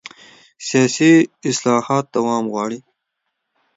سیاسي 0.67 1.11
اصلاحات 1.49 2.05
دوام 2.15 2.43
غواړي 2.53 2.79